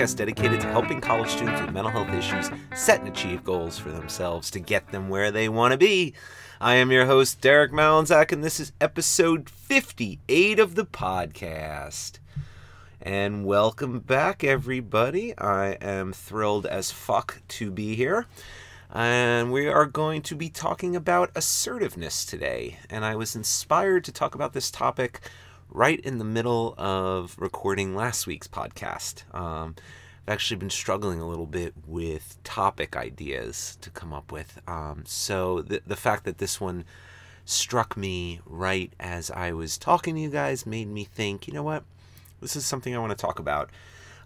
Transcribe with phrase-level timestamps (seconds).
[0.00, 3.90] Podcast dedicated to helping college students with mental health issues set and achieve goals for
[3.90, 6.14] themselves to get them where they want to be.
[6.58, 12.12] I am your host, Derek Malinzak, and this is episode 58 of the podcast.
[13.02, 15.36] And welcome back, everybody.
[15.36, 18.24] I am thrilled as fuck to be here.
[18.90, 22.78] And we are going to be talking about assertiveness today.
[22.88, 25.20] And I was inspired to talk about this topic
[25.70, 29.22] right in the middle of recording last week's podcast.
[29.34, 29.76] Um,
[30.30, 34.60] I've actually been struggling a little bit with topic ideas to come up with.
[34.68, 36.84] Um, so the, the fact that this one
[37.44, 41.64] struck me right as I was talking to you guys made me think, you know
[41.64, 41.82] what?
[42.40, 43.70] This is something I want to talk about.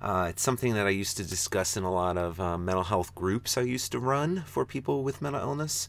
[0.02, 3.14] Uh, it's something that I used to discuss in a lot of uh, mental health
[3.14, 5.88] groups I used to run for people with mental illness.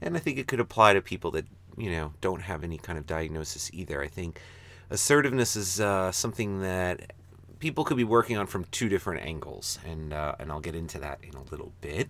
[0.00, 1.44] And I think it could apply to people that,
[1.76, 4.02] you know, don't have any kind of diagnosis either.
[4.02, 4.40] I think
[4.88, 7.12] assertiveness is uh, something that
[7.60, 10.98] people could be working on from two different angles, and uh, and I'll get into
[10.98, 12.08] that in a little bit.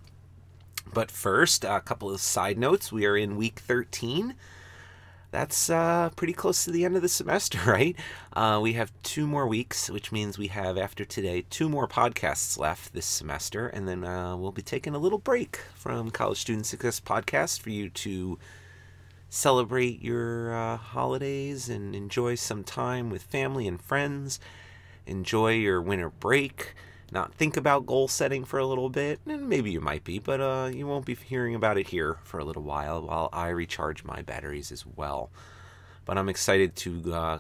[0.93, 2.91] But first, a couple of side notes.
[2.91, 4.35] We are in week 13.
[5.31, 7.95] That's uh, pretty close to the end of the semester, right?
[8.33, 12.59] Uh, we have two more weeks, which means we have, after today, two more podcasts
[12.59, 16.67] left this semester, and then uh, we'll be taking a little break from College Student
[16.67, 18.39] Success Podcast for you to
[19.29, 24.41] celebrate your uh, holidays and enjoy some time with family and friends.
[25.11, 26.75] Enjoy your winter break.
[27.13, 30.41] Not think about goal setting for a little bit, and maybe you might be, but
[30.41, 34.05] uh, you won't be hearing about it here for a little while while I recharge
[34.05, 35.31] my batteries as well.
[36.05, 37.39] But I'm excited to, uh,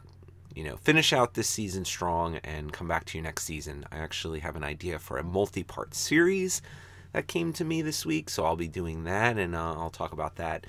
[0.55, 3.85] you know, finish out this season strong and come back to you next season.
[3.93, 6.61] I actually have an idea for a multi-part series
[7.13, 10.13] that came to me this week, so I'll be doing that, and uh, I'll talk
[10.13, 10.67] about that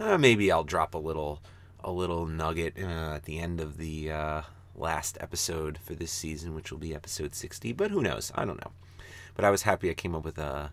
[0.00, 1.40] uh, maybe I'll drop a little
[1.82, 4.42] a little nugget uh, at the end of the uh,
[4.80, 7.72] last episode for this season, which will be episode 60.
[7.72, 8.32] But who knows?
[8.34, 8.72] I don't know.
[9.34, 10.68] But I was happy I came up with uh,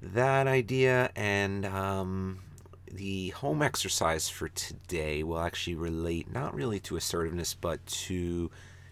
[0.00, 2.40] that idea, and um,
[2.90, 8.50] the home exercise for today will actually relate not really to assertiveness, but to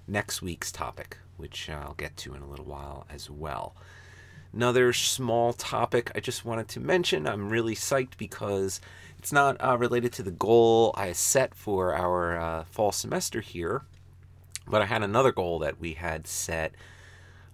[0.08, 3.74] next week's topic, which I'll get to in a little while as well.
[4.52, 7.26] Another small topic I just wanted to mention.
[7.26, 8.80] I'm really psyched because
[9.18, 13.82] it's not uh, related to the goal I set for our uh, fall semester here,
[14.68, 16.74] but I had another goal that we had set.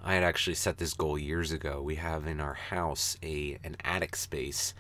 [0.02, 1.80] I had actually set this goal years ago.
[1.82, 4.74] We have in our house a an attic space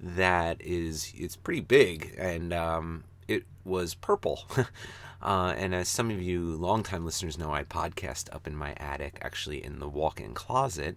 [0.00, 4.44] that is it's pretty big and um, it was purple.
[5.22, 9.18] uh, and as some of you longtime listeners know, I podcast up in my attic,
[9.22, 10.96] actually in the walk-in closet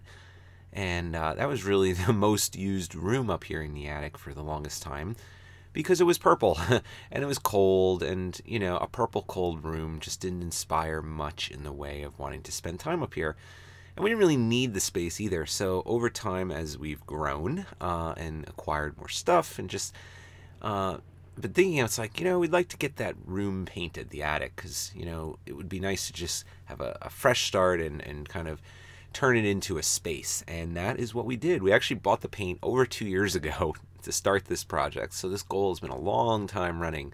[0.72, 4.32] and uh, that was really the most used room up here in the attic for
[4.32, 5.16] the longest time
[5.72, 6.58] because it was purple
[7.10, 11.50] and it was cold and you know a purple cold room just didn't inspire much
[11.50, 13.36] in the way of wanting to spend time up here
[13.96, 18.14] and we didn't really need the space either so over time as we've grown uh,
[18.16, 19.94] and acquired more stuff and just
[20.62, 20.98] uh,
[21.36, 24.56] but thinking it's like you know we'd like to get that room painted the attic
[24.56, 28.00] because you know it would be nice to just have a, a fresh start and,
[28.02, 28.60] and kind of
[29.12, 30.44] turn it into a space.
[30.46, 31.62] And that is what we did.
[31.62, 33.74] We actually bought the paint over two years ago
[34.08, 35.14] to start this project.
[35.14, 37.12] So this goal has been a long time running.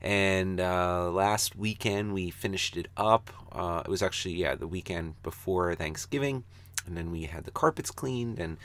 [0.00, 3.30] And uh, last weekend we finished it up.
[3.52, 6.44] Uh, it was actually, yeah, the weekend before Thanksgiving.
[6.86, 8.58] And then we had the carpets cleaned and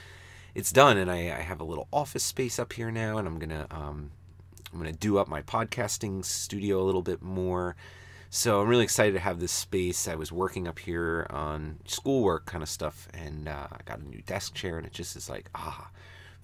[0.55, 0.97] it's done.
[0.97, 3.17] And I, I have a little office space up here now.
[3.17, 3.67] And I'm to.
[3.69, 4.11] Um,
[4.71, 7.75] I'm to do up my podcasting studio a little bit more.
[8.29, 10.07] So I'm really excited to have this space.
[10.07, 14.07] I was working up here on schoolwork kind of stuff, and uh, I got a
[14.07, 15.89] new desk chair, and it just is like, ah,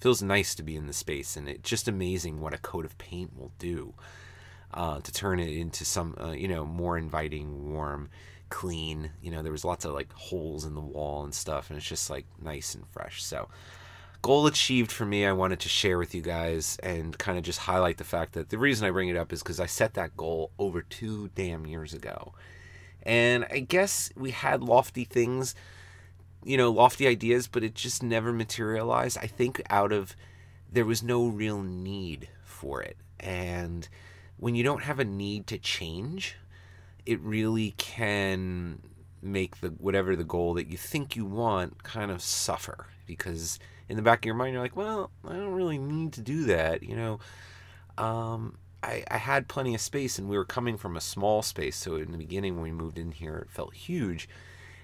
[0.00, 2.98] feels nice to be in the space, and it's just amazing what a coat of
[2.98, 3.94] paint will do
[4.74, 8.10] uh, to turn it into some, uh, you know, more inviting, warm,
[8.50, 9.10] clean.
[9.22, 11.88] You know, there was lots of like holes in the wall and stuff, and it's
[11.88, 13.22] just like nice and fresh.
[13.22, 13.48] So
[14.26, 17.60] goal achieved for me, I wanted to share with you guys and kind of just
[17.60, 20.16] highlight the fact that the reason I bring it up is because I set that
[20.16, 22.32] goal over two damn years ago.
[23.04, 25.54] And I guess we had lofty things,
[26.46, 29.18] you know, lofty ideas, but it just never materialized.
[29.18, 30.14] I think out of
[30.70, 32.96] there was no real need for it.
[33.18, 33.88] And
[34.36, 36.36] when you don't have a need to change,
[37.04, 38.80] it really can
[39.20, 43.58] make the whatever the goal that you think you want kind of suffer because
[43.88, 46.44] in the back of your mind, you're like, well, I don't really need to do
[46.44, 46.84] that.
[46.84, 47.20] You know,
[47.98, 51.76] um, I, I had plenty of space and we were coming from a small space.
[51.76, 54.28] So in the beginning, when we moved in here, it felt huge.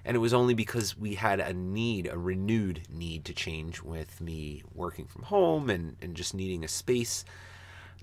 [0.05, 4.21] And it was only because we had a need, a renewed need to change with
[4.21, 7.25] me working from home and, and just needing a space.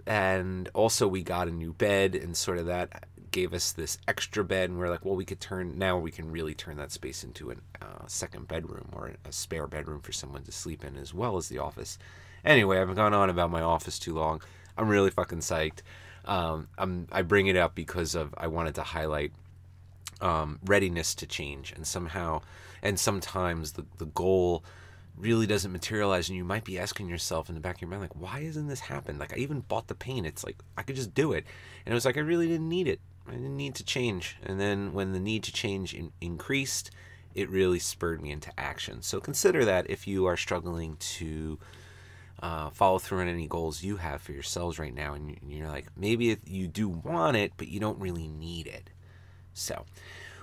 [0.07, 4.43] And also, we got a new bed and sort of that gave us this extra
[4.43, 7.23] bed, and we're like, well, we could turn now we can really turn that space
[7.23, 11.13] into a uh, second bedroom or a spare bedroom for someone to sleep in, as
[11.13, 11.97] well as the office.
[12.43, 14.41] Anyway, I've gone on about my office too long.
[14.77, 15.81] I'm really fucking psyched.
[16.25, 19.33] Um, I'm, I bring it up because of I wanted to highlight
[20.21, 22.41] um, readiness to change, and somehow,
[22.81, 24.63] and sometimes the the goal
[25.19, 28.01] really doesn't materialize and you might be asking yourself in the back of your mind
[28.01, 30.25] like why isn't this happen like i even bought the paint.
[30.25, 31.45] It's like i could just do it.
[31.85, 33.01] And it was like i really didn't need it.
[33.27, 34.37] I didn't need to change.
[34.43, 36.91] And then when the need to change in- increased
[37.35, 39.01] it really spurred me into action.
[39.01, 41.59] So consider that if you are struggling to
[42.41, 45.87] uh, follow through on any goals you have for yourselves right now and you're like
[45.97, 48.89] maybe you do want it but you don't really need it
[49.53, 49.85] so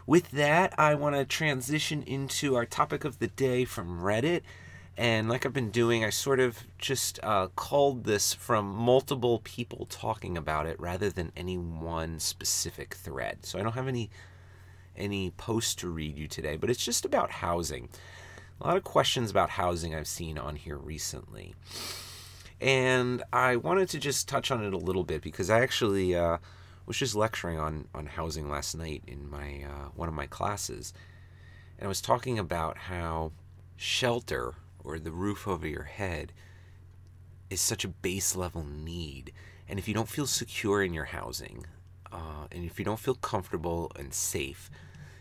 [0.07, 4.43] with that i want to transition into our topic of the day from reddit
[4.99, 9.87] and like I've been doing, I sort of just uh, called this from multiple people
[9.91, 13.45] talking about it rather than any one specific thread.
[13.45, 14.11] So I don't have any
[14.97, 17.91] any post to read you today, but it's just about housing.
[18.63, 21.55] A lot of questions about housing I've seen on here recently.
[22.59, 26.39] And I wanted to just touch on it a little bit because I actually uh,
[26.87, 30.93] was just lecturing on, on housing last night in my uh, one of my classes.
[31.79, 33.33] And I was talking about how
[33.77, 36.33] shelter or the roof over your head
[37.51, 39.33] is such a base level need.
[39.69, 41.67] And if you don't feel secure in your housing,
[42.13, 44.71] uh, and if you don't feel comfortable and safe,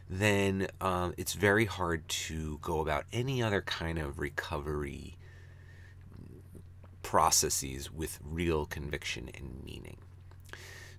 [0.08, 5.18] then um, it's very hard to go about any other kind of recovery
[7.02, 9.98] processes with real conviction and meaning.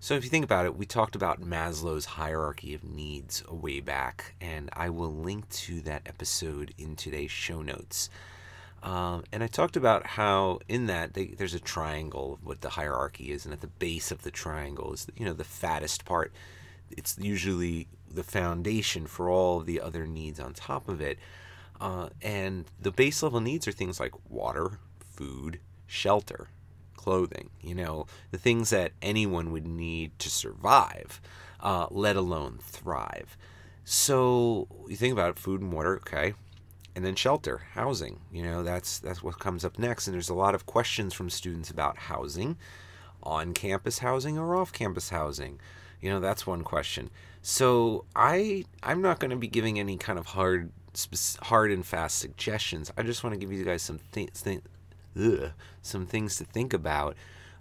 [0.06, 3.80] So, if you think about it, we talked about Maslow's hierarchy of needs a way
[3.80, 8.08] back, and I will link to that episode in today's show notes.
[8.84, 12.68] Um, and I talked about how in that they, there's a triangle of what the
[12.68, 16.32] hierarchy is, and at the base of the triangle is you know the fattest part.
[16.88, 21.18] It's usually the foundation for all the other needs on top of it.
[21.80, 25.58] Uh, and the base level needs are things like water, food,
[25.88, 26.46] shelter,
[27.06, 27.50] clothing.
[27.62, 31.20] You know the things that anyone would need to survive,
[31.60, 33.38] uh, let alone thrive.
[33.84, 35.96] So you think about it, food and water.
[35.98, 36.34] Okay,
[36.96, 38.18] and then shelter, housing.
[38.32, 40.08] You know, that's that's what comes up next.
[40.08, 42.56] And there's a lot of questions from students about housing,
[43.22, 45.60] on-campus housing or off-campus housing.
[46.00, 47.10] You know, that's one question.
[47.40, 50.72] So I I'm not going to be giving any kind of hard
[51.42, 52.90] hard and fast suggestions.
[52.98, 54.62] I just want to give you guys some things th-
[55.82, 57.16] some things to think about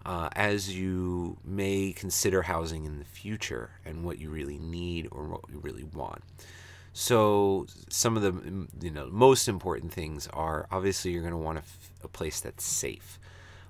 [0.05, 5.23] uh, as you may consider housing in the future and what you really need or
[5.23, 6.21] what you really want.
[6.93, 11.57] So some of the you know most important things are obviously you're going to want
[11.57, 13.19] a, f- a place that's safe.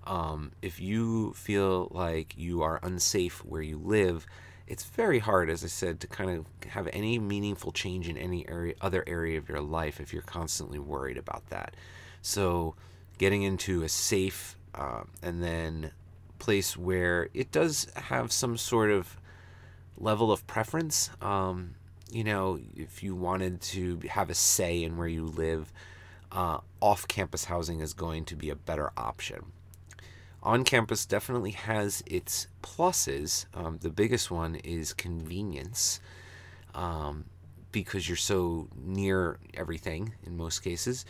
[0.05, 4.27] Um, if you feel like you are unsafe where you live,
[4.67, 8.47] it's very hard, as I said, to kind of have any meaningful change in any
[8.47, 11.75] area, other area of your life if you're constantly worried about that.
[12.21, 12.75] So,
[13.17, 15.91] getting into a safe uh, and then
[16.39, 19.17] place where it does have some sort of
[19.97, 21.09] level of preference.
[21.21, 21.75] Um,
[22.11, 25.71] you know, if you wanted to have a say in where you live,
[26.31, 29.51] uh, off campus housing is going to be a better option.
[30.43, 33.45] On campus definitely has its pluses.
[33.55, 35.99] Um, the biggest one is convenience
[36.75, 37.25] um,
[37.71, 41.05] because you're so near everything in most cases.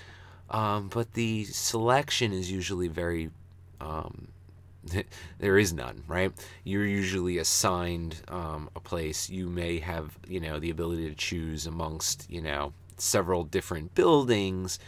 [0.50, 3.32] Um, but the selection is usually very
[3.82, 4.28] um,
[5.40, 6.32] there is none, right?
[6.64, 9.30] You're usually assigned um, a place.
[9.30, 14.80] You may have, you know, the ability to choose amongst, you know, several different buildings,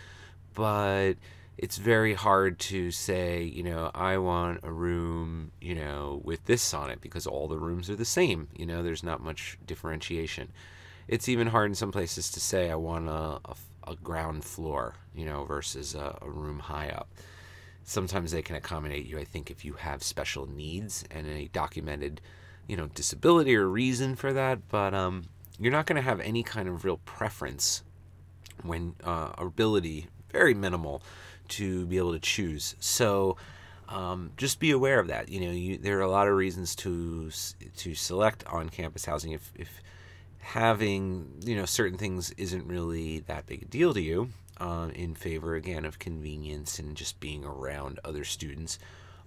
[0.54, 1.14] but
[1.58, 6.74] it's very hard to say, you know, I want a room, you know, with this
[6.74, 8.48] on it because all the rooms are the same.
[8.56, 10.50] You know, there's not much differentiation.
[11.08, 13.56] It's even hard in some places to say I want a, a,
[13.88, 17.10] a ground floor, you know, versus a, a room high up.
[17.84, 22.20] Sometimes they can accommodate you i think if you have special needs and a documented
[22.68, 25.24] you know disability or reason for that but um,
[25.58, 27.84] you're not going to have any kind of real preference
[28.64, 31.02] when uh, ability very minimal
[31.48, 32.76] to be able to choose.
[32.80, 33.38] So
[33.90, 35.30] um, just be aware of that.
[35.30, 37.32] You know you, there are a lot of reasons to
[37.78, 39.32] to select on campus housing.
[39.32, 39.82] If, if
[40.40, 44.30] having you know certain things isn't really that big a deal to you
[44.60, 48.80] uh, in favor again of convenience and just being around other students.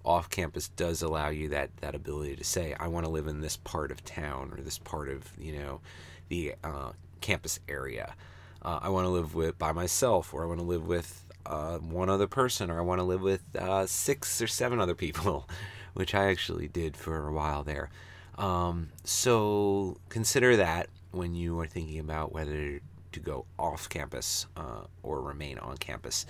[0.03, 3.41] Off campus does allow you that that ability to say, I want to live in
[3.41, 5.81] this part of town or this part of you know
[6.29, 8.15] the uh, campus area.
[8.63, 11.79] Uh, I want to live with by myself, or I want to live with uh,
[11.79, 15.49] one other person, or I want to live with uh, six or seven other people,
[15.95, 17.91] which I actually did for a while there.
[18.39, 22.81] Um, so consider that when you are thinking about whether
[23.13, 26.27] to go off campus uh, or remain on campus.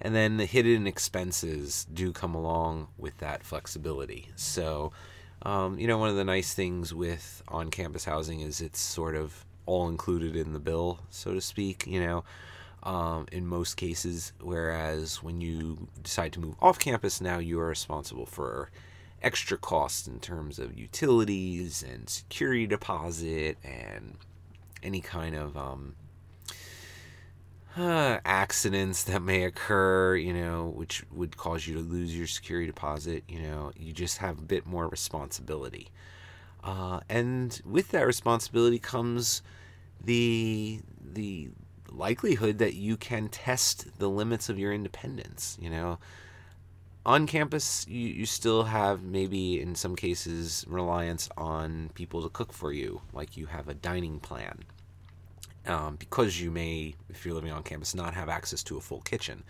[0.00, 4.28] And then the hidden expenses do come along with that flexibility.
[4.36, 4.92] So,
[5.42, 9.14] um, you know, one of the nice things with on campus housing is it's sort
[9.14, 12.24] of all included in the bill, so to speak, you know,
[12.82, 14.32] um, in most cases.
[14.40, 18.70] Whereas when you decide to move off campus, now you are responsible for
[19.22, 24.16] extra costs in terms of utilities and security deposit and
[24.82, 25.94] any kind of um,
[27.76, 32.66] uh, accidents that may occur, you know, which would cause you to lose your security
[32.66, 35.88] deposit, you know, you just have a bit more responsibility.
[36.62, 39.42] Uh, and with that responsibility comes
[40.02, 41.48] the the
[41.90, 45.56] likelihood that you can test the limits of your independence.
[45.60, 45.98] You know,
[47.06, 52.52] on campus, you, you still have maybe in some cases reliance on people to cook
[52.52, 54.58] for you, like you have a dining plan.
[55.66, 59.00] Um, because you may, if you're living on campus, not have access to a full
[59.02, 59.42] kitchen.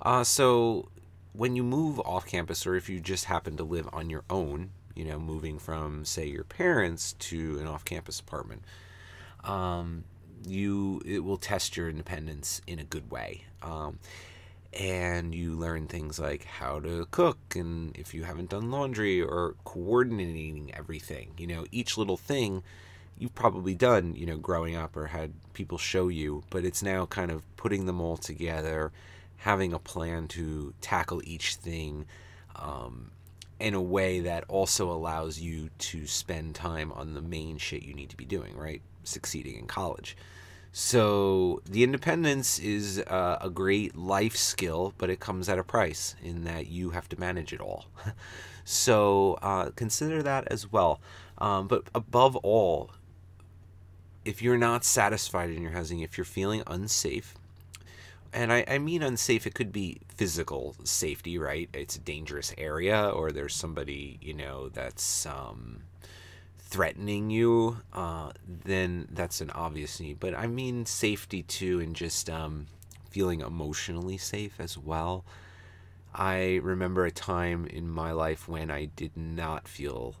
[0.00, 0.88] Uh, so
[1.32, 4.70] when you move off campus, or if you just happen to live on your own,
[4.94, 8.62] you know, moving from, say, your parents to an off campus apartment,
[9.42, 10.04] um,
[10.46, 13.44] you it will test your independence in a good way.
[13.62, 13.98] Um,
[14.74, 19.54] and you learn things like how to cook and if you haven't done laundry or
[19.64, 21.30] coordinating everything.
[21.38, 22.62] You know each little thing
[23.18, 27.06] you've probably done you know growing up or had people show you but it's now
[27.06, 28.92] kind of putting them all together
[29.38, 32.06] having a plan to tackle each thing
[32.56, 33.10] um,
[33.60, 37.94] in a way that also allows you to spend time on the main shit you
[37.94, 38.82] need to be doing right?
[39.04, 40.16] Succeeding in college
[40.76, 46.16] so the independence is uh, a great life skill, but it comes at a price
[46.20, 47.84] in that you have to manage it all.
[48.64, 51.00] so uh, consider that as well.
[51.38, 52.90] Um, but above all,
[54.24, 57.36] if you're not satisfied in your housing, if you're feeling unsafe,
[58.32, 61.68] and I, I mean unsafe, it could be physical safety, right?
[61.72, 65.24] It's a dangerous area, or there's somebody, you know, that's.
[65.24, 65.84] Um,
[66.74, 68.32] threatening you, uh,
[68.64, 70.18] then that's an obvious need.
[70.18, 72.66] But I mean safety too, and just um,
[73.08, 75.24] feeling emotionally safe as well.
[76.12, 80.16] I remember a time in my life when I did not feel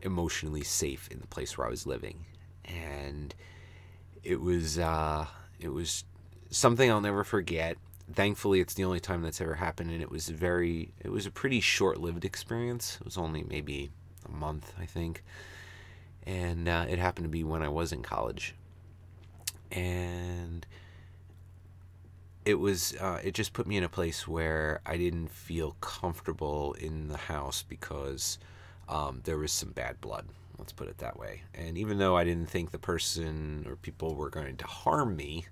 [0.00, 2.26] emotionally safe in the place where I was living,
[2.64, 3.32] and
[4.24, 5.26] it was uh,
[5.60, 6.02] it was
[6.50, 7.76] something I'll never forget.
[8.12, 11.30] Thankfully, it's the only time that's ever happened, and it was very it was a
[11.30, 12.98] pretty short-lived experience.
[13.00, 13.92] It was only maybe
[14.28, 15.22] a month, I think
[16.26, 18.54] and uh, it happened to be when I was in college,
[19.70, 20.66] and
[22.44, 26.74] it was uh, it just put me in a place where I didn't feel comfortable
[26.74, 28.38] in the house because
[28.88, 30.26] um, there was some bad blood.
[30.58, 31.42] Let's put it that way.
[31.54, 35.46] And even though I didn't think the person or people were going to harm me,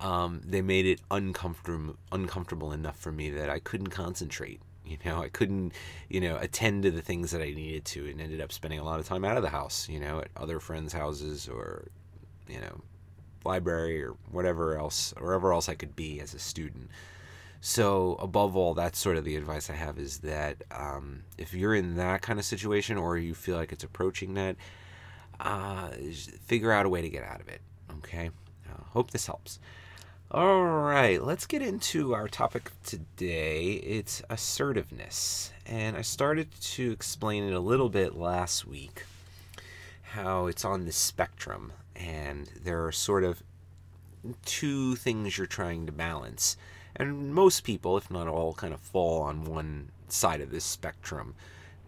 [0.00, 5.22] um, they made it uncomfortable uncomfortable enough for me that I couldn't concentrate you know,
[5.22, 5.72] I couldn't,
[6.08, 8.84] you know, attend to the things that I needed to and ended up spending a
[8.84, 11.88] lot of time out of the house, you know, at other friends' houses or,
[12.48, 12.80] you know,
[13.44, 16.90] library or whatever else, wherever else I could be as a student.
[17.60, 21.74] So, above all, that's sort of the advice I have is that um, if you're
[21.74, 24.56] in that kind of situation or you feel like it's approaching that,
[25.40, 25.88] uh,
[26.44, 27.60] figure out a way to get out of it.
[27.98, 28.30] Okay?
[28.68, 29.58] Uh, hope this helps.
[30.30, 33.72] All right, let's get into our topic today.
[33.76, 35.52] It's assertiveness.
[35.64, 39.04] And I started to explain it a little bit last week
[40.02, 43.42] how it's on the spectrum, and there are sort of
[44.44, 46.58] two things you're trying to balance.
[46.94, 51.36] And most people, if not all, kind of fall on one side of this spectrum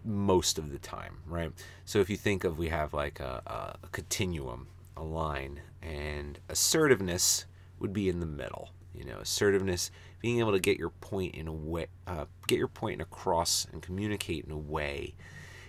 [0.02, 1.52] most of the time, right?
[1.84, 7.44] So if you think of we have like a, a continuum, a line, and assertiveness
[7.80, 8.70] would be in the middle.
[8.94, 12.68] You know, assertiveness, being able to get your point in a way, uh, get your
[12.68, 15.14] point across and communicate in a way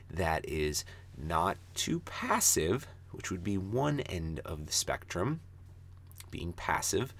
[0.09, 0.83] that is
[1.17, 5.39] not too passive, which would be one end of the spectrum,
[6.31, 7.13] being passive,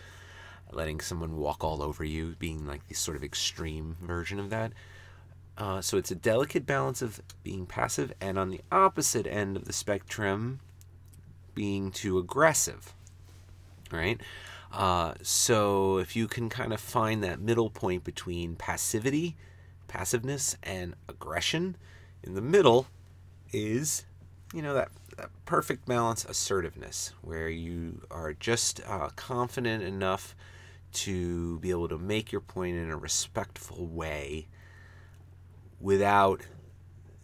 [0.71, 4.74] letting someone walk all over you, being like the sort of extreme version of that.
[5.57, 9.65] Uh, so it's a delicate balance of being passive, and on the opposite end of
[9.65, 10.60] the spectrum,
[11.53, 12.93] being too aggressive,
[13.91, 14.19] right?
[14.71, 19.35] Uh, so if you can kind of find that middle point between passivity,
[19.87, 21.75] passiveness, and aggression,
[22.23, 22.87] in the middle
[23.51, 24.05] is,
[24.53, 30.35] you know, that, that perfect balance assertiveness, where you are just uh, confident enough
[30.93, 34.47] to be able to make your point in a respectful way
[35.79, 36.41] without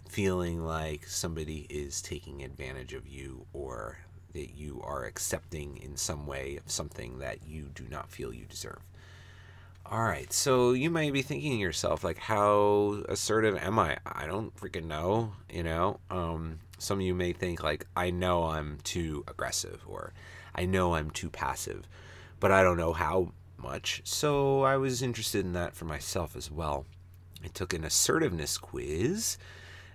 [0.10, 4.00] feeling like somebody is taking advantage of you or
[4.38, 8.46] that you are accepting in some way of something that you do not feel you
[8.46, 8.80] deserve.
[9.90, 13.98] All right, so you might be thinking to yourself, like, how assertive am I?
[14.06, 16.00] I don't freaking know, you know?
[16.12, 20.14] Um, some of you may think, like, I know I'm too aggressive or
[20.54, 21.88] I know I'm too passive,
[22.40, 24.02] but I don't know how much.
[24.04, 26.86] So I was interested in that for myself as well.
[27.44, 29.38] I took an assertiveness quiz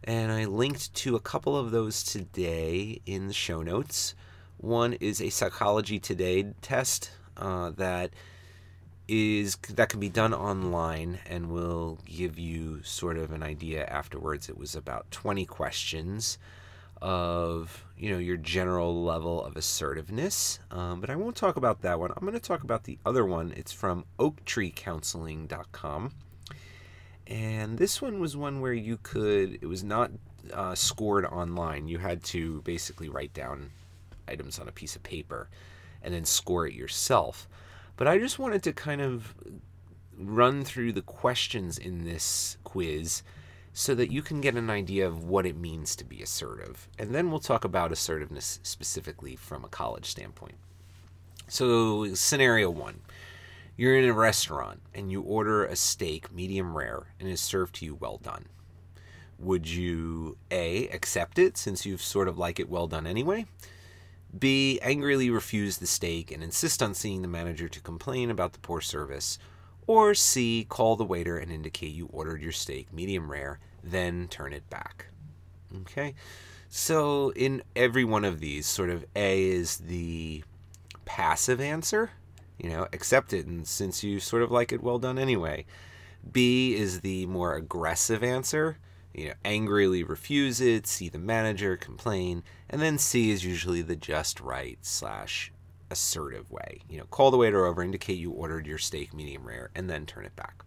[0.02, 4.14] and I linked to a couple of those today in the show notes.
[4.62, 8.12] One is a Psychology Today test uh, that
[9.09, 14.49] is that can be done online and will give you sort of an idea afterwards.
[14.49, 16.38] It was about 20 questions
[17.00, 21.99] of you know your general level of assertiveness, um, but I won't talk about that
[21.99, 22.12] one.
[22.12, 23.52] I'm going to talk about the other one.
[23.57, 26.12] It's from OaktreeCounseling.com,
[27.26, 29.59] and this one was one where you could.
[29.61, 30.12] It was not
[30.54, 31.88] uh, scored online.
[31.88, 33.73] You had to basically write down
[34.29, 35.49] items on a piece of paper
[36.02, 37.49] and then score it yourself.
[37.97, 39.35] But I just wanted to kind of
[40.19, 43.23] run through the questions in this quiz
[43.73, 46.88] so that you can get an idea of what it means to be assertive.
[46.99, 50.57] And then we'll talk about assertiveness specifically from a college standpoint.
[51.49, 53.00] So, scenario one
[53.76, 57.85] you're in a restaurant and you order a steak medium rare and it's served to
[57.85, 58.47] you well done.
[59.38, 63.47] Would you A, accept it since you've sort of like it well done anyway?
[64.37, 64.79] B.
[64.81, 68.81] Angrily refuse the steak and insist on seeing the manager to complain about the poor
[68.81, 69.39] service.
[69.87, 70.65] Or C.
[70.69, 75.07] Call the waiter and indicate you ordered your steak medium rare, then turn it back.
[75.83, 76.15] Okay?
[76.68, 80.42] So, in every one of these, sort of A is the
[81.05, 82.12] passive answer,
[82.59, 85.66] you know, accept it, and since you sort of like it, well done anyway.
[86.31, 88.79] B is the more aggressive answer,
[89.14, 93.96] you know, angrily refuse it, see the manager, complain, and then C is usually the
[93.96, 95.53] just right slash
[95.90, 96.81] assertive way.
[96.88, 100.07] You know, call the waiter over, indicate you ordered your steak medium rare, and then
[100.07, 100.64] turn it back.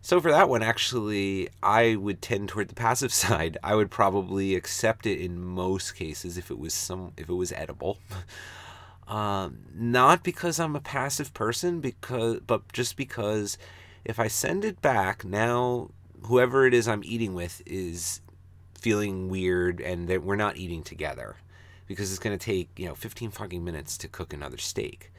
[0.00, 3.58] So for that one, actually, I would tend toward the passive side.
[3.64, 7.52] I would probably accept it in most cases if it was some if it was
[7.52, 7.98] edible.
[9.06, 13.58] Um, not because I'm a passive person, because but just because
[14.02, 15.90] if I send it back now
[16.26, 18.20] whoever it is I'm eating with is
[18.78, 21.36] feeling weird and that we're not eating together
[21.86, 25.12] because it's going to take, you know, 15 fucking minutes to cook another steak.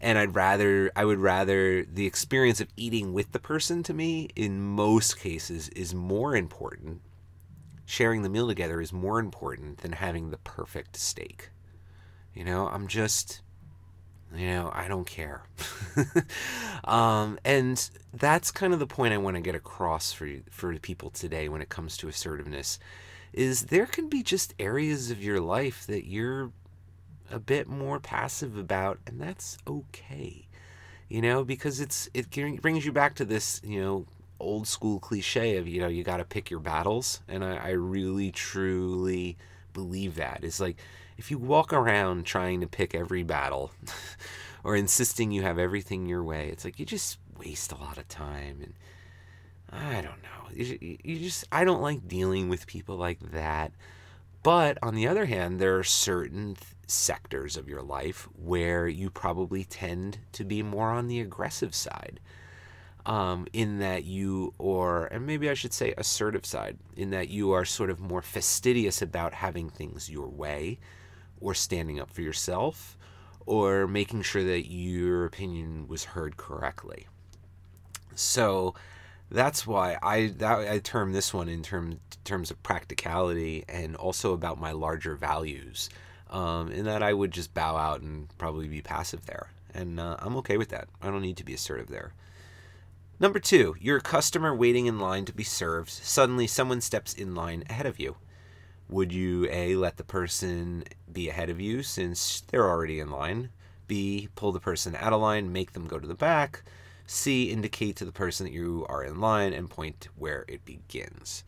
[0.00, 4.30] And I'd rather, I would rather, the experience of eating with the person to me,
[4.34, 7.02] in most cases, is more important.
[7.84, 11.50] Sharing the meal together is more important than having the perfect steak.
[12.34, 13.42] You know, I'm just,
[14.34, 15.42] you know, I don't care.
[16.84, 21.10] um, and that's kind of the point I want to get across for for people
[21.10, 22.78] today when it comes to assertiveness
[23.32, 26.50] is there can be just areas of your life that you're
[27.30, 30.46] a bit more passive about and that's okay.
[31.08, 34.06] You know, because it's it brings you back to this, you know,
[34.38, 37.70] old school cliche of, you know, you got to pick your battles and I, I
[37.70, 39.36] really truly
[39.72, 40.40] believe that.
[40.42, 40.76] It's like
[41.20, 43.70] if you walk around trying to pick every battle
[44.64, 48.08] or insisting you have everything your way, it's like you just waste a lot of
[48.08, 48.72] time and
[49.70, 50.50] I don't know.
[50.52, 53.72] You, you just I don't like dealing with people like that.
[54.42, 59.10] But on the other hand, there are certain th- sectors of your life where you
[59.10, 62.18] probably tend to be more on the aggressive side.
[63.04, 67.52] Um, in that you, or, and maybe I should say assertive side, in that you
[67.52, 70.78] are sort of more fastidious about having things your way
[71.40, 72.96] or standing up for yourself
[73.46, 77.06] or making sure that your opinion was heard correctly.
[78.14, 78.74] So
[79.30, 84.32] that's why I that I term this one in term, terms of practicality and also
[84.32, 85.88] about my larger values.
[86.28, 89.50] Um, in that I would just bow out and probably be passive there.
[89.74, 90.88] And uh, I'm okay with that.
[91.02, 92.12] I don't need to be assertive there.
[93.18, 95.90] Number two, you're a customer waiting in line to be served.
[95.90, 98.16] Suddenly, someone steps in line ahead of you.
[98.90, 103.50] Would you A, let the person be ahead of you since they're already in line?
[103.86, 106.64] B, pull the person out of line, make them go to the back?
[107.06, 111.44] C, indicate to the person that you are in line and point where it begins.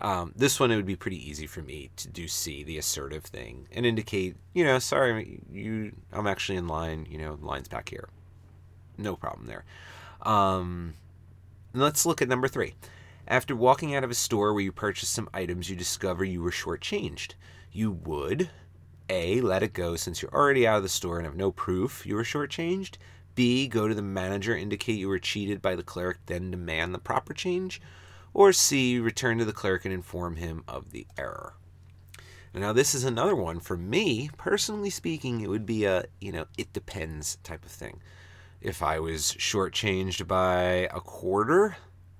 [0.00, 3.24] Um, this one, it would be pretty easy for me to do C, the assertive
[3.24, 7.88] thing, and indicate, you know, sorry, you, I'm actually in line, you know, line's back
[7.88, 8.10] here.
[8.98, 9.64] No problem there.
[10.20, 10.94] Um,
[11.72, 12.74] let's look at number three.
[13.32, 16.50] After walking out of a store where you purchased some items, you discover you were
[16.50, 17.32] shortchanged.
[17.72, 18.50] You would
[19.08, 19.40] A.
[19.40, 22.14] Let it go since you're already out of the store and have no proof you
[22.14, 22.98] were shortchanged.
[23.34, 23.68] B.
[23.68, 27.32] Go to the manager, indicate you were cheated by the clerk, then demand the proper
[27.32, 27.80] change.
[28.34, 31.54] Or C, return to the clerk and inform him of the error.
[32.52, 33.60] Now, this is another one.
[33.60, 38.02] For me, personally speaking, it would be a, you know, it depends type of thing.
[38.60, 41.78] If I was shortchanged by a quarter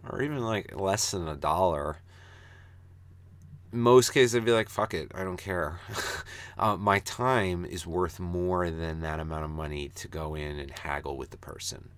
[0.09, 1.99] or even like less than a dollar,
[3.73, 5.81] most cases I'd be like, fuck it, I don't care.
[6.59, 10.71] uh, my time is worth more than that amount of money to go in and
[10.71, 11.89] haggle with the person.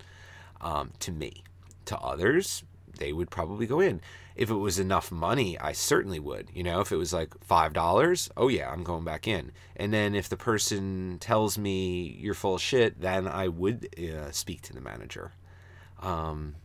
[0.61, 1.43] Um, to me,
[1.87, 2.63] to others,
[2.99, 4.01] they would probably go in.
[4.37, 6.49] If it was enough money, I certainly would.
[6.55, 9.53] You know, if it was like $5, oh yeah, I'm going back in.
[9.77, 14.63] And then if the person tells me you're full shit, then I would uh, speak
[14.63, 15.33] to the manager.
[16.01, 16.57] Um,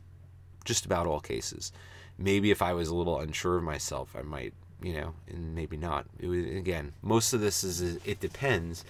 [0.70, 1.74] just about all cases.
[2.18, 5.76] Maybe if I was a little unsure of myself, I might, you know, and maybe
[5.76, 6.06] not.
[6.20, 8.86] It was, again, most of this is it depends.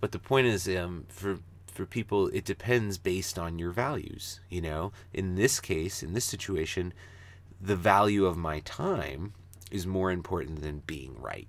[0.00, 4.40] But the point is, um, for for people, it depends based on your values.
[4.48, 6.92] You know, in this case, in this situation,
[7.60, 9.34] the value of my time
[9.70, 11.48] is more important than being right.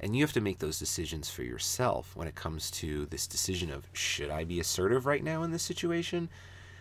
[0.00, 3.70] And you have to make those decisions for yourself when it comes to this decision
[3.70, 6.30] of should I be assertive right now in this situation?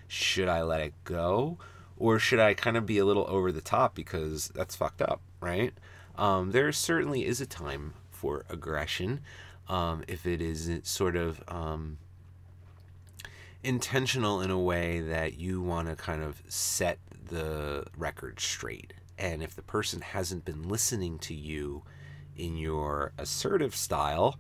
[0.08, 1.58] Should I let it go?
[2.00, 5.22] Or should I kind of be a little over the top because that's fucked up,
[5.42, 5.74] right?
[6.18, 9.20] Um, there certainly is a time for aggression
[9.68, 11.98] um, if it is sort of um,
[13.64, 18.94] intentional in a way that you want to kind of set the record straight.
[19.18, 21.84] And if the person hasn't been listening to you
[22.38, 24.40] in your assertive style,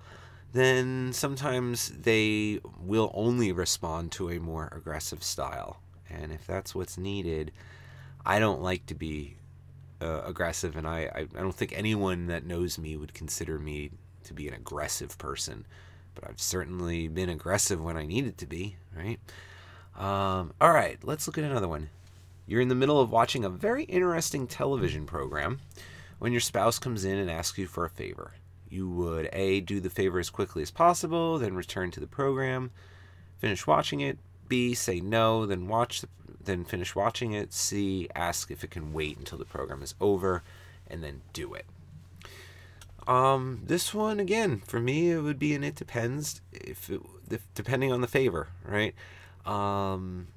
[0.53, 5.81] then sometimes they will only respond to a more aggressive style.
[6.09, 7.51] And if that's what's needed,
[8.25, 9.35] I don't like to be
[10.01, 13.91] uh, aggressive, and I, I, I don't think anyone that knows me would consider me
[14.23, 15.65] to be an aggressive person
[16.19, 19.19] but I've certainly been aggressive when I needed to be, right?
[19.97, 21.89] Um, all right, let's look at another one.
[22.45, 25.59] You're in the middle of watching a very interesting television program
[26.17, 28.33] when your spouse comes in and asks you for a favor.
[28.69, 32.71] You would A, do the favor as quickly as possible, then return to the program,
[33.37, 34.17] finish watching it.
[34.49, 36.09] B, say no, then watch the,
[36.43, 37.53] then finish watching it.
[37.53, 40.43] C, ask if it can wait until the program is over,
[40.87, 41.65] and then do it.
[43.07, 47.41] Um, this one again for me it would be an it depends if, it, if
[47.55, 48.93] depending on the favor, right?
[49.47, 50.27] Um,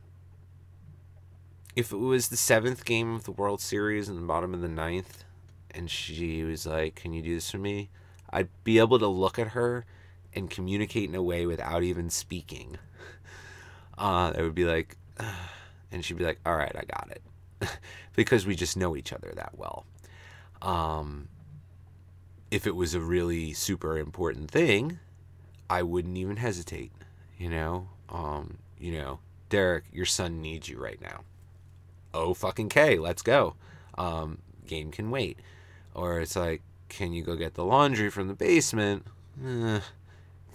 [1.76, 4.68] if it was the seventh game of the World Series in the bottom of the
[4.68, 5.24] ninth,
[5.70, 7.90] and she was like, "Can you do this for me?"
[8.30, 9.84] I'd be able to look at her
[10.34, 12.78] and communicate in a way without even speaking.
[13.98, 14.96] Uh, it would be like,
[15.92, 17.70] and she'd be like, "All right, I got it,"
[18.16, 19.84] because we just know each other that well.
[20.60, 21.28] Um,
[22.50, 24.98] if it was a really super important thing,
[25.68, 26.92] I wouldn't even hesitate.
[27.38, 31.22] You know, um, you know, Derek, your son needs you right now.
[32.14, 33.56] Oh fucking K, let's go.
[33.96, 35.38] Um, game can wait.
[35.94, 39.06] Or it's like, can you go get the laundry from the basement?
[39.44, 39.80] Eh,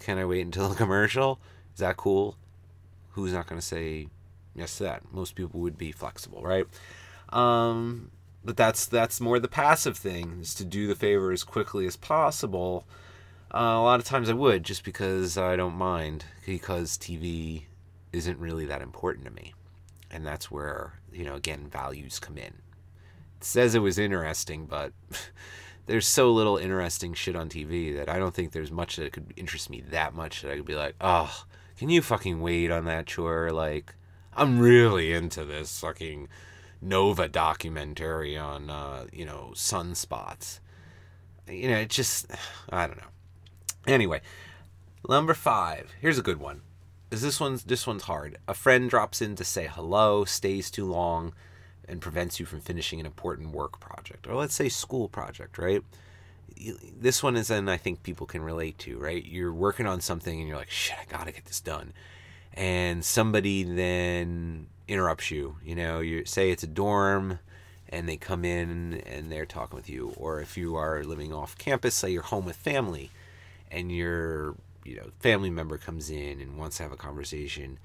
[0.00, 1.40] can I wait until the commercial?
[1.74, 2.36] Is that cool?
[3.18, 4.06] Who's not going to say
[4.54, 5.12] yes to that?
[5.12, 6.66] Most people would be flexible, right?
[7.30, 8.12] Um,
[8.44, 11.96] but that's that's more the passive thing is to do the favor as quickly as
[11.96, 12.86] possible.
[13.52, 17.64] Uh, a lot of times I would just because I don't mind because TV
[18.12, 19.52] isn't really that important to me,
[20.12, 22.54] and that's where you know again values come in.
[23.38, 24.92] It says it was interesting, but
[25.86, 29.32] there's so little interesting shit on TV that I don't think there's much that could
[29.36, 31.44] interest me that much that I could be like, oh,
[31.78, 33.52] can you fucking wait on that chore?
[33.52, 33.94] Like,
[34.34, 36.28] I'm really into this fucking
[36.82, 40.58] Nova documentary on uh, you know sunspots.
[41.48, 42.26] You know, it just
[42.70, 43.04] I don't know.
[43.86, 44.20] Anyway,
[45.08, 45.94] number five.
[46.00, 46.62] Here's a good one.
[47.10, 48.38] Is this one's this one's hard.
[48.48, 51.32] A friend drops in to say hello, stays too long,
[51.88, 55.82] and prevents you from finishing an important work project, or let's say school project, right?
[57.00, 59.24] This one is one I think people can relate to, right?
[59.24, 61.92] You're working on something and you're like, shit, I gotta get this done.
[62.54, 65.56] And somebody then interrupts you.
[65.64, 67.38] You know, you say it's a dorm
[67.88, 70.12] and they come in and they're talking with you.
[70.16, 73.10] Or if you are living off campus, say you're home with family
[73.70, 77.78] and your you know family member comes in and wants to have a conversation.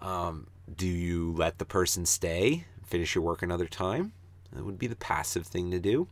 [0.00, 4.12] Um, do you let the person stay, finish your work another time?
[4.52, 6.08] That would be the passive thing to do.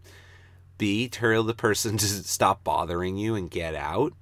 [0.79, 4.13] B, tell the person to stop bothering you and get out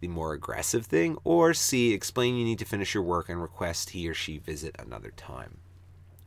[0.00, 3.90] the more aggressive thing, or C, explain you need to finish your work and request
[3.90, 5.58] he or she visit another time.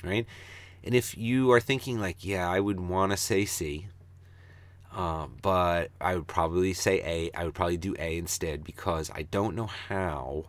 [0.03, 0.27] Right?
[0.83, 3.87] And if you are thinking, like, yeah, I would want to say C,
[4.95, 9.23] uh, but I would probably say A, I would probably do A instead because I
[9.23, 10.45] don't know how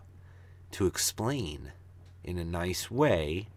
[0.72, 1.72] to explain
[2.22, 3.48] in a nice way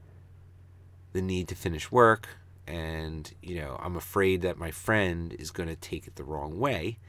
[1.12, 2.37] the need to finish work
[2.67, 6.60] and you know I'm afraid that my friend is going to take it the wrong
[6.60, 6.99] way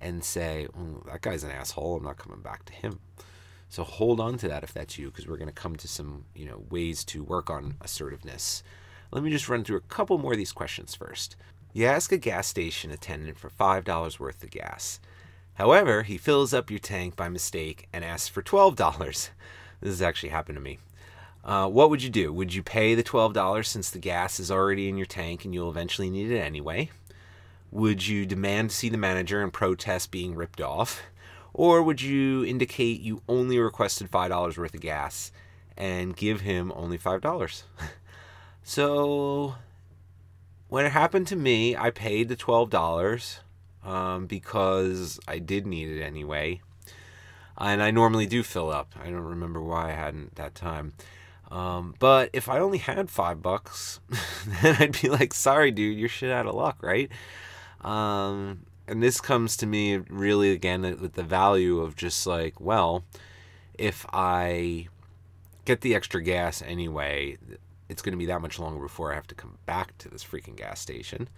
[0.00, 0.68] and say,
[1.06, 1.96] "That guy's an asshole.
[1.96, 3.00] I'm not coming back to him."
[3.68, 6.26] So hold on to that if that's you, because we're going to come to some
[6.34, 8.62] you know ways to work on assertiveness.
[9.10, 11.36] Let me just run through a couple more of these questions first.
[11.72, 15.00] You ask a gas station attendant for five dollars worth of gas.
[15.54, 19.30] However, he fills up your tank by mistake and asks for twelve dollars.
[19.80, 20.78] This has actually happened to me.
[21.44, 22.32] Uh, what would you do?
[22.32, 25.70] Would you pay the $12 since the gas is already in your tank and you'll
[25.70, 26.90] eventually need it anyway?
[27.70, 31.02] Would you demand to see the manager and protest being ripped off?
[31.54, 35.32] Or would you indicate you only requested $5 worth of gas
[35.76, 37.62] and give him only $5?
[38.62, 39.56] so,
[40.68, 43.38] when it happened to me, I paid the $12
[43.84, 46.60] um, because I did need it anyway.
[47.58, 48.94] And I normally do fill up.
[48.98, 50.94] I don't remember why I hadn't that time.
[51.52, 54.00] Um, but if I only had five bucks,
[54.62, 57.10] then I'd be like, sorry, dude, you're shit out of luck, right?
[57.82, 63.04] Um, and this comes to me really again with the value of just like, well,
[63.74, 64.88] if I
[65.66, 67.36] get the extra gas anyway,
[67.86, 70.24] it's going to be that much longer before I have to come back to this
[70.24, 71.28] freaking gas station.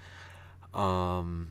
[0.72, 1.50] Um,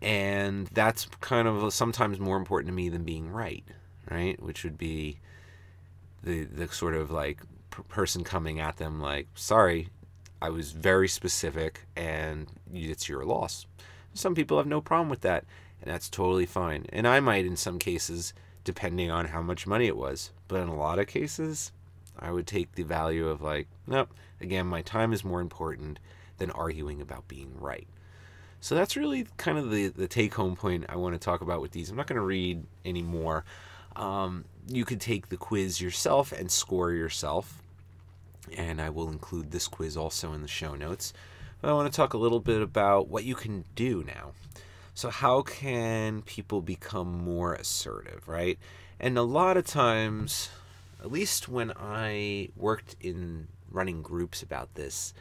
[0.00, 3.64] and that's kind of sometimes more important to me than being right,
[4.10, 4.42] right?
[4.42, 5.18] Which would be
[6.26, 7.40] the the sort of like
[7.88, 9.88] person coming at them like, sorry,
[10.42, 13.66] I was very specific, and it's your loss.
[14.12, 15.44] Some people have no problem with that,
[15.80, 16.86] and that's totally fine.
[16.90, 18.34] And I might, in some cases,
[18.64, 21.72] depending on how much money it was, but in a lot of cases,
[22.18, 24.10] I would take the value of like, nope.
[24.40, 25.98] Again, my time is more important
[26.38, 27.86] than arguing about being right.
[28.60, 31.62] So that's really kind of the, the take home point I want to talk about
[31.62, 31.88] with these.
[31.88, 33.44] I'm not going to read any more.
[33.94, 37.62] Um, you could take the quiz yourself and score yourself.
[38.56, 41.12] And I will include this quiz also in the show notes.
[41.60, 44.32] But I want to talk a little bit about what you can do now.
[44.94, 48.58] So, how can people become more assertive, right?
[48.98, 50.48] And a lot of times,
[51.00, 55.12] at least when I worked in running groups about this,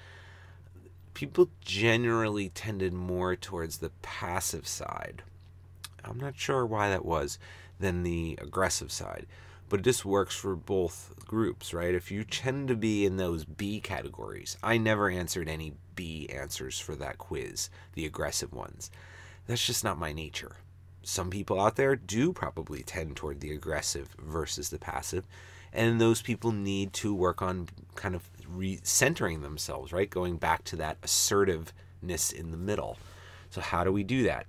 [1.13, 5.23] people generally tended more towards the passive side.
[6.03, 7.39] I'm not sure why that was
[7.79, 9.25] than the aggressive side.
[9.67, 11.95] But this works for both groups, right?
[11.95, 16.79] If you tend to be in those B categories, I never answered any B answers
[16.79, 18.91] for that quiz, the aggressive ones.
[19.47, 20.57] That's just not my nature.
[21.03, 25.27] Some people out there do probably tend toward the aggressive versus the passive,
[25.71, 30.09] and those people need to work on kind of re-centering themselves, right?
[30.09, 32.97] Going back to that assertiveness in the middle.
[33.49, 34.47] So, how do we do that?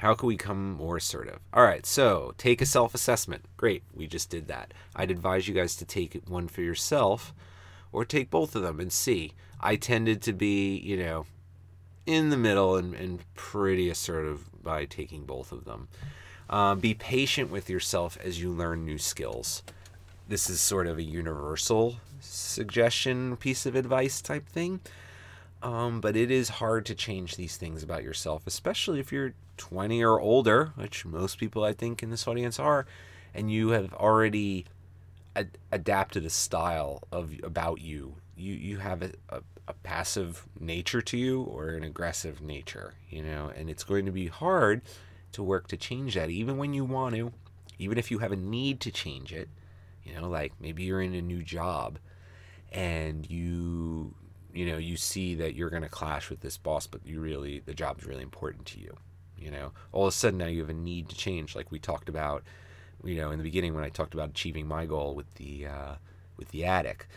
[0.00, 1.40] How can we come more assertive?
[1.52, 3.44] All right, so take a self assessment.
[3.58, 4.72] Great, we just did that.
[4.96, 7.34] I'd advise you guys to take one for yourself
[7.92, 9.34] or take both of them and see.
[9.60, 11.26] I tended to be, you know,
[12.06, 15.88] in the middle and, and pretty assertive by taking both of them.
[16.48, 19.62] Um, be patient with yourself as you learn new skills.
[20.26, 24.80] This is sort of a universal suggestion, piece of advice type thing.
[25.62, 30.02] Um, but it is hard to change these things about yourself, especially if you're 20
[30.02, 32.86] or older, which most people I think in this audience are,
[33.34, 34.64] and you have already
[35.36, 38.16] ad- adapted a style of about you.
[38.36, 43.22] You you have a, a, a passive nature to you or an aggressive nature, you
[43.22, 44.80] know, and it's going to be hard
[45.32, 47.32] to work to change that, even when you want to,
[47.78, 49.48] even if you have a need to change it.
[50.04, 51.98] You know, like maybe you're in a new job
[52.72, 54.14] and you
[54.52, 57.60] you know you see that you're going to clash with this boss but you really
[57.60, 58.96] the job is really important to you
[59.40, 59.72] you know?
[59.92, 62.44] All of a sudden now you have a need to change like we talked about
[63.02, 65.94] you know in the beginning when i talked about achieving my goal with the uh,
[66.36, 67.08] with the attic.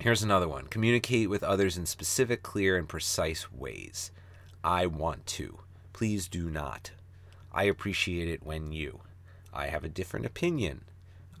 [0.00, 0.66] Here's another one.
[0.66, 4.10] Communicate with others in specific clear and precise ways.
[4.64, 5.58] I want to.
[5.92, 6.92] Please do not.
[7.52, 9.00] I appreciate it when you.
[9.52, 10.84] I have a different opinion.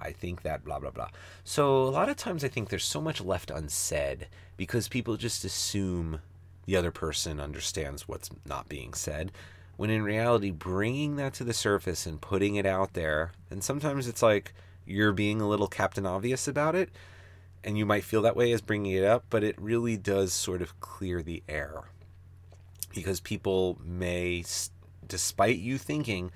[0.00, 1.08] I think that blah blah blah.
[1.42, 4.28] So a lot of times I think there's so much left unsaid
[4.60, 6.20] because people just assume
[6.66, 9.32] the other person understands what's not being said
[9.78, 14.06] when in reality bringing that to the surface and putting it out there and sometimes
[14.06, 14.52] it's like
[14.84, 16.90] you're being a little captain obvious about it
[17.64, 20.60] and you might feel that way as bringing it up but it really does sort
[20.60, 21.84] of clear the air.
[22.94, 24.44] Because people may
[25.08, 26.32] despite you thinking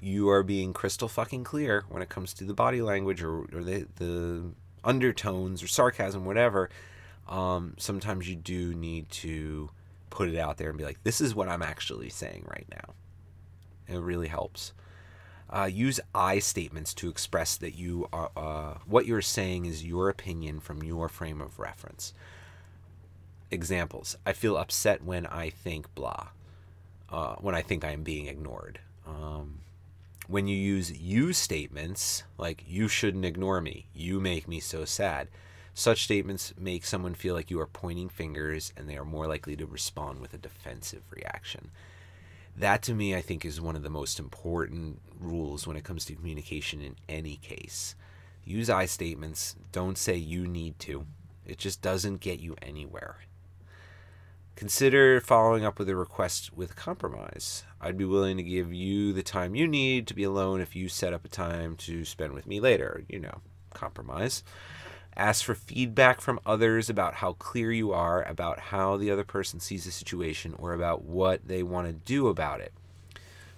[0.00, 3.62] you are being crystal fucking clear when it comes to the body language or, or
[3.62, 4.44] the, the
[4.82, 6.70] undertones or sarcasm whatever
[7.28, 9.70] um, sometimes you do need to
[10.10, 12.94] put it out there and be like, this is what I'm actually saying right now.
[13.88, 14.72] It really helps.
[15.48, 20.08] Uh, use I statements to express that you are uh, what you're saying is your
[20.08, 22.12] opinion from your frame of reference.
[23.50, 24.16] examples.
[24.26, 26.28] I feel upset when I think blah,
[27.10, 28.80] uh, when I think I am being ignored.
[29.06, 29.60] Um,
[30.26, 35.28] when you use you statements, like you shouldn't ignore me, you make me so sad,
[35.78, 39.54] such statements make someone feel like you are pointing fingers and they are more likely
[39.56, 41.70] to respond with a defensive reaction.
[42.56, 46.06] That to me, I think, is one of the most important rules when it comes
[46.06, 47.94] to communication in any case.
[48.42, 51.04] Use I statements, don't say you need to.
[51.44, 53.18] It just doesn't get you anywhere.
[54.54, 57.64] Consider following up with a request with compromise.
[57.82, 60.88] I'd be willing to give you the time you need to be alone if you
[60.88, 63.04] set up a time to spend with me later.
[63.10, 63.42] You know,
[63.74, 64.42] compromise.
[65.16, 69.60] Ask for feedback from others about how clear you are about how the other person
[69.60, 72.72] sees the situation or about what they want to do about it.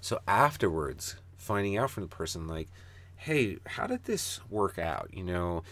[0.00, 2.68] So afterwards, finding out from the person, like,
[3.16, 5.10] hey, how did this work out?
[5.12, 5.64] You know,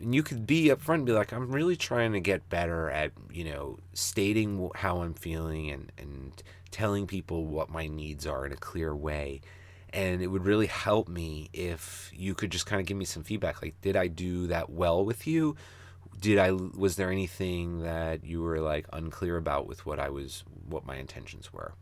[0.00, 3.12] and you could be upfront and be like, I'm really trying to get better at,
[3.30, 8.52] you know, stating how I'm feeling and, and telling people what my needs are in
[8.52, 9.40] a clear way.
[9.92, 13.24] And it would really help me if you could just kind of give me some
[13.24, 13.60] feedback.
[13.60, 15.56] Like, did I do that well with you?
[16.20, 20.44] Did I, was there anything that you were like unclear about with what I was,
[20.68, 21.74] what my intentions were?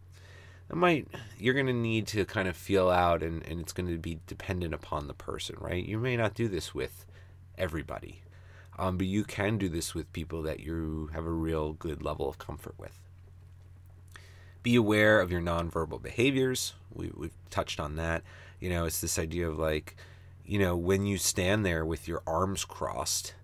[0.70, 3.88] It might, you're going to need to kind of feel out and, and it's going
[3.88, 5.84] to be dependent upon the person, right?
[5.84, 7.06] You may not do this with,
[7.58, 8.22] everybody.
[8.78, 12.28] Um, but you can do this with people that you have a real good level
[12.28, 13.07] of comfort with.
[14.62, 16.74] Be aware of your nonverbal behaviors.
[16.92, 18.22] We, we've touched on that.
[18.60, 19.96] You know, it's this idea of like,
[20.44, 23.34] you know, when you stand there with your arms crossed,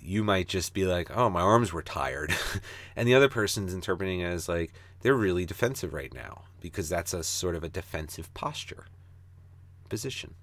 [0.00, 2.34] you might just be like, oh, my arms were tired.
[2.96, 7.22] and the other person's interpreting as like, they're really defensive right now because that's a
[7.22, 8.86] sort of a defensive posture,
[9.88, 10.34] position.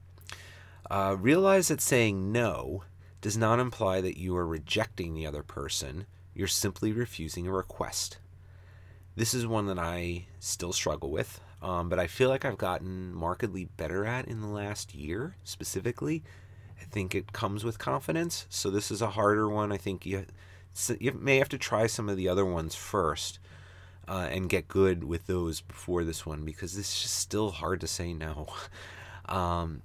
[0.90, 2.84] Uh, realize that saying no
[3.22, 8.18] does not imply that you are rejecting the other person, you're simply refusing a request.
[9.20, 13.14] This is one that I still struggle with, um, but I feel like I've gotten
[13.14, 16.24] markedly better at in the last year specifically.
[16.80, 19.74] I think it comes with confidence, so this is a harder one.
[19.74, 20.26] I think you,
[21.02, 23.40] you may have to try some of the other ones first.
[24.08, 27.88] Uh, and get good with those before this one because it's just still hard to
[27.88, 28.48] say no.
[29.26, 29.84] Um,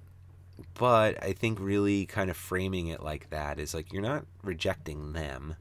[0.73, 5.13] but I think really kind of framing it like that is like you're not rejecting
[5.13, 5.55] them.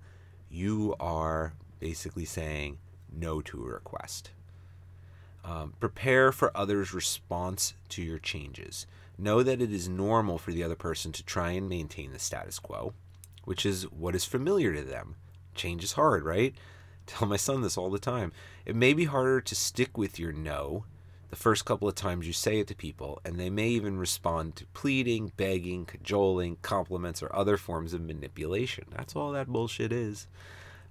[0.48, 2.78] You are basically saying
[3.16, 4.31] no to a request.
[5.44, 8.87] Um, prepare for others' response to your changes.
[9.18, 12.59] Know that it is normal for the other person to try and maintain the status
[12.59, 12.94] quo,
[13.44, 15.16] which is what is familiar to them.
[15.55, 16.55] Change is hard, right?
[17.07, 18.33] Tell my son this all the time.
[18.64, 20.85] It may be harder to stick with your no
[21.35, 24.55] the first couple of times you say it to people, and they may even respond
[24.55, 28.85] to pleading, begging, cajoling, compliments, or other forms of manipulation.
[28.96, 30.29] That's all that bullshit is.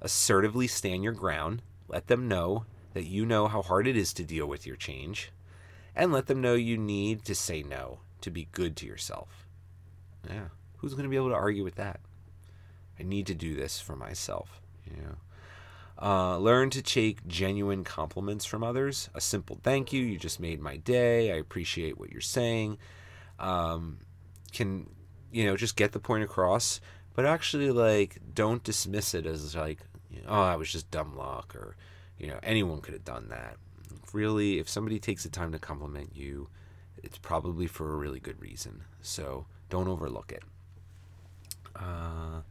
[0.01, 1.61] Assertively stand your ground,
[1.93, 5.31] let them know that you know how hard it is to deal with your change,
[5.95, 9.45] and let them know you need to say no to be good to yourself.
[10.27, 11.99] Yeah, who's going to be able to argue with that?
[12.99, 15.15] I need to do this for myself, you know.
[16.01, 19.09] Uh, learn to take genuine compliments from others.
[19.13, 20.01] A simple thank you.
[20.01, 21.31] You just made my day.
[21.31, 22.79] I appreciate what you're saying.
[23.39, 23.99] Um,
[24.51, 24.89] can,
[25.31, 26.81] you know, just get the point across,
[27.13, 29.81] but actually, like, don't dismiss it as, like,
[30.27, 31.75] oh, I was just dumb luck or,
[32.17, 33.57] you know, anyone could have done that.
[34.11, 36.49] Really, if somebody takes the time to compliment you,
[37.01, 38.83] it's probably for a really good reason.
[39.01, 40.43] So don't overlook it.
[41.75, 42.41] Uh,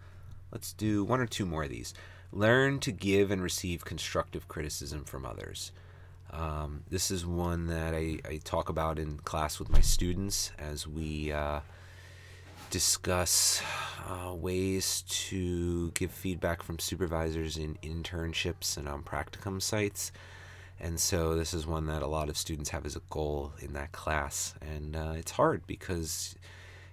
[0.51, 1.95] let's do one or two more of these.
[2.33, 5.73] Learn to give and receive constructive criticism from others.
[6.31, 10.87] Um, this is one that I, I, talk about in class with my students as
[10.87, 11.61] we uh,
[12.73, 13.63] discuss
[14.09, 20.11] uh, ways to give feedback from supervisors in internships and on practicum sites.
[20.81, 23.75] And so this is one that a lot of students have as a goal in
[23.75, 26.35] that class, and uh, it's hard because,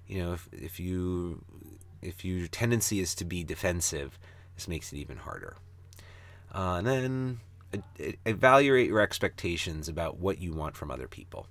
[0.06, 1.44] you know, if, if you
[2.02, 4.20] if your tendency is to be defensive,
[4.56, 5.56] this makes it even harder.
[6.54, 7.40] Uh, and then
[8.26, 11.48] evaluate your expectations about what you want from other people.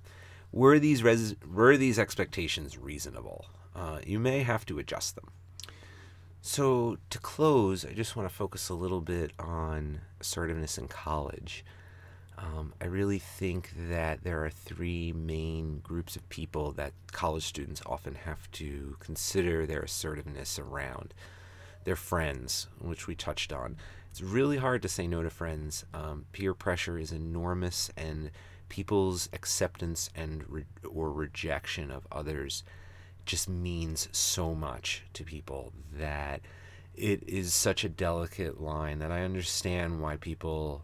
[0.51, 3.47] Were these res- were these expectations reasonable?
[3.75, 5.29] Uh, you may have to adjust them.
[6.41, 11.65] So to close, I just want to focus a little bit on assertiveness in college.
[12.37, 17.81] Um, I really think that there are three main groups of people that college students
[17.85, 21.13] often have to consider their assertiveness around
[21.83, 23.75] their friends, which we touched on.
[24.09, 25.85] It's really hard to say no to friends.
[25.93, 28.31] Um, peer pressure is enormous, and
[28.69, 32.63] people's acceptance and re- or rejection of others
[33.25, 36.41] just means so much to people that
[36.95, 40.83] it is such a delicate line that I understand why people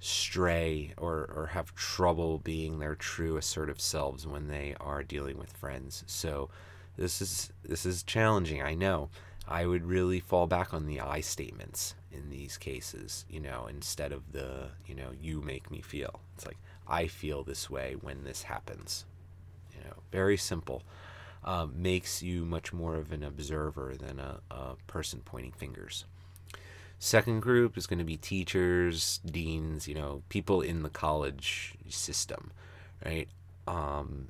[0.00, 5.52] stray or, or have trouble being their true assertive selves when they are dealing with
[5.52, 6.02] friends.
[6.06, 6.50] So
[6.96, 9.10] this is this is challenging, I know.
[9.46, 14.12] I would really fall back on the I statements in these cases, you know, instead
[14.12, 16.20] of the, you know, you make me feel.
[16.34, 19.04] It's like I feel this way when this happens.
[19.74, 20.82] You know, very simple.
[21.44, 26.04] Um, makes you much more of an observer than a, a person pointing fingers.
[27.00, 32.52] Second group is going to be teachers, deans, you know, people in the college system,
[33.04, 33.28] right?
[33.66, 34.28] Um,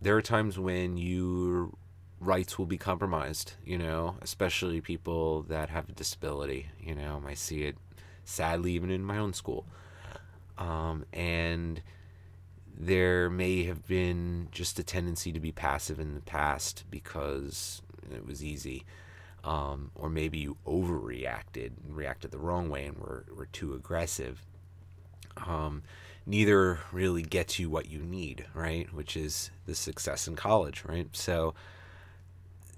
[0.00, 1.70] there are times when your
[2.18, 6.68] rights will be compromised, you know, especially people that have a disability.
[6.80, 7.76] You know, I see it
[8.24, 9.66] sadly even in my own school.
[10.56, 11.82] Um, and
[12.80, 17.82] there may have been just a tendency to be passive in the past because
[18.14, 18.84] it was easy
[19.42, 24.42] um, or maybe you overreacted and reacted the wrong way and were, were too aggressive.
[25.36, 25.82] Um,
[26.24, 28.92] neither really gets you what you need, right?
[28.92, 31.08] Which is the success in college, right?
[31.12, 31.54] So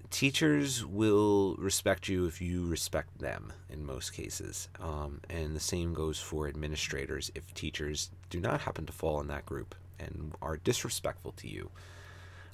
[0.09, 4.67] teachers will respect you if you respect them in most cases.
[4.79, 9.27] Um, and the same goes for administrators if teachers do not happen to fall in
[9.27, 11.69] that group and are disrespectful to you.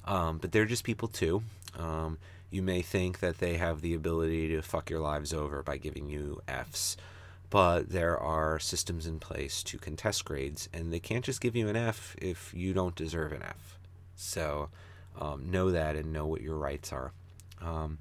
[0.04, 1.42] Um, but they're just people too.
[1.78, 2.18] Um,
[2.50, 6.08] you may think that they have the ability to fuck your lives over by giving
[6.08, 6.96] you Fs,
[7.50, 11.68] but there are systems in place to contest grades, and they can't just give you
[11.68, 13.78] an F if you don't deserve an F.
[14.16, 14.70] So
[15.20, 17.12] um, know that and know what your rights are.
[17.60, 17.98] Um,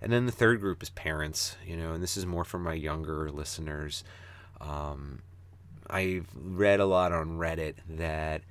[0.00, 2.74] and then the third group is parents, you know, and this is more for my
[2.74, 4.04] younger listeners.
[4.60, 5.20] Um,
[5.88, 8.42] I've read a lot on Reddit that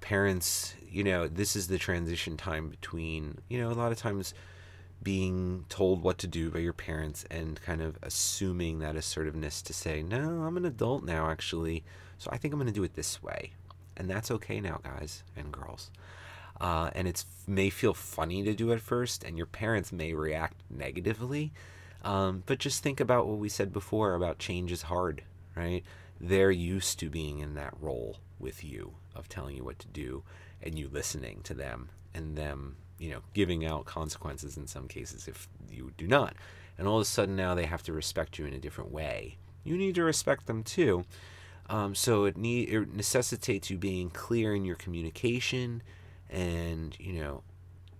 [0.00, 4.34] parents, you know, this is the transition time between, you know, a lot of times
[5.02, 9.72] being told what to do by your parents and kind of assuming that assertiveness to
[9.72, 11.84] say, no, I'm an adult now, actually.
[12.18, 13.52] So I think I'm going to do it this way.
[13.96, 15.90] And that's okay now, guys and girls.
[16.60, 20.60] Uh, and it may feel funny to do at first, and your parents may react
[20.68, 21.52] negatively.
[22.04, 25.22] Um, but just think about what we said before about change is hard,
[25.56, 25.82] right?
[26.20, 30.22] They're used to being in that role with you of telling you what to do
[30.62, 35.26] and you listening to them and them you know, giving out consequences in some cases
[35.26, 36.36] if you do not.
[36.78, 39.38] And all of a sudden now they have to respect you in a different way.
[39.64, 41.04] You need to respect them too.
[41.68, 45.82] Um, so it need it necessitates you being clear in your communication
[46.28, 47.42] and you know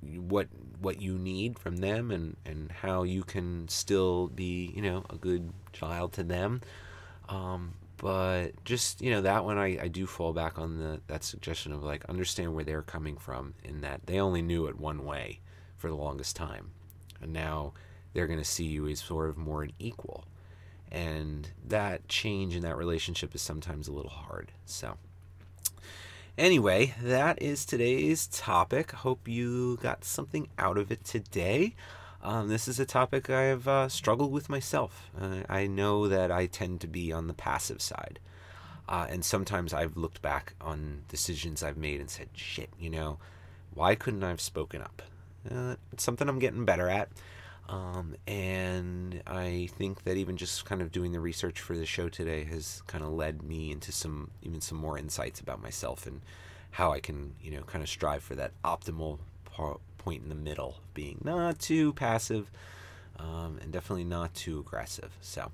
[0.02, 0.48] what
[0.80, 5.16] what you need from them and and how you can still be you know a
[5.16, 6.62] good child to them
[7.28, 11.22] um, but just you know that one I, I do fall back on the that
[11.22, 15.04] suggestion of like understand where they're coming from in that they only knew it one
[15.04, 15.40] way
[15.76, 16.70] for the longest time.
[17.20, 17.74] And now
[18.14, 20.24] they're going to see you as sort of more an equal.
[20.90, 24.96] And that change in that relationship is sometimes a little hard so.
[26.38, 28.92] Anyway that is today's topic.
[28.92, 31.74] Hope you got something out of it today
[32.22, 35.10] um, this is a topic I've uh, struggled with myself.
[35.18, 38.18] Uh, I know that I tend to be on the passive side.
[38.88, 43.18] Uh, and sometimes I've looked back on decisions I've made and said, shit, you know,
[43.72, 45.02] why couldn't I have spoken up?
[45.48, 47.08] Uh, it's something I'm getting better at.
[47.68, 52.08] Um, and I think that even just kind of doing the research for the show
[52.08, 56.20] today has kind of led me into some, even some more insights about myself and
[56.72, 59.20] how I can, you know, kind of strive for that optimal
[60.00, 62.50] point in the middle, being not too passive
[63.18, 65.12] um, and definitely not too aggressive.
[65.20, 65.52] So,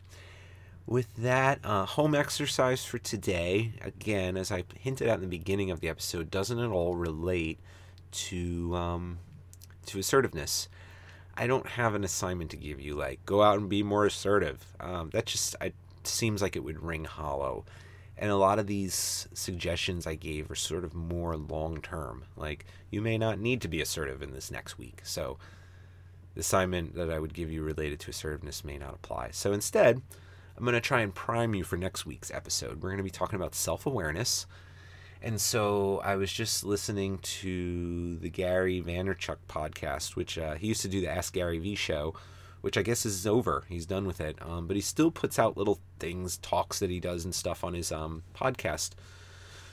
[0.87, 5.71] with that, uh, home exercise for today, again, as I hinted at in the beginning
[5.71, 7.59] of the episode, doesn't at all relate
[8.13, 9.19] to um,
[9.87, 10.69] to assertiveness.
[11.39, 14.65] I don't have an assignment to give you, like go out and be more assertive.
[14.81, 15.75] Um, that just it
[16.05, 17.65] seems like it would ring hollow.
[18.19, 22.25] And a lot of these suggestions I gave are sort of more long term.
[22.35, 25.01] Like, you may not need to be assertive in this next week.
[25.05, 25.39] So,
[26.35, 29.31] the assignment that I would give you related to assertiveness may not apply.
[29.33, 30.01] So, instead,
[30.57, 32.83] I'm going to try and prime you for next week's episode.
[32.83, 34.47] We're going to be talking about self awareness.
[35.23, 40.83] And so I was just listening to the Gary Vaynerchuk podcast, which uh, he used
[40.83, 42.15] to do the Ask Gary Vee show
[42.61, 43.65] which I guess is over.
[43.69, 44.37] He's done with it.
[44.41, 47.75] Um, but he still puts out little things, talks that he does and stuff on
[47.75, 48.91] his um, podcast.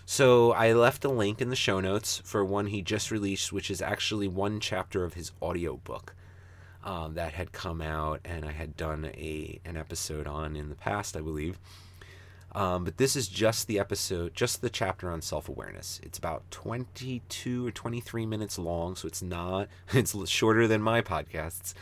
[0.06, 3.72] So I left a link in the show notes for one he just released, which
[3.72, 6.14] is actually one chapter of his audiobook
[6.84, 10.76] um, that had come out and I had done a an episode on in the
[10.76, 11.58] past, I believe.
[12.56, 16.00] Um, but this is just the episode, just the chapter on self awareness.
[16.04, 21.74] It's about 22 or 23 minutes long, so it's not, it's shorter than my podcasts.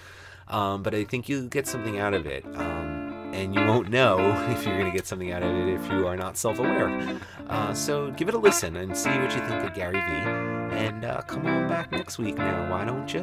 [0.52, 2.45] Um, but I think you'll get something out of it.
[2.56, 4.18] Um, and you won't know
[4.49, 7.20] if you're going to get something out of it if you are not self aware.
[7.47, 10.78] Uh, so give it a listen and see what you think of Gary Vee.
[10.78, 13.22] And uh, come on back next week now, why don't you?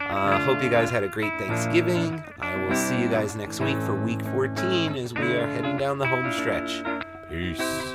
[0.00, 2.22] Uh, hope you guys had a great Thanksgiving.
[2.38, 5.98] I will see you guys next week for week 14 as we are heading down
[5.98, 6.82] the home stretch.
[7.28, 7.89] Peace.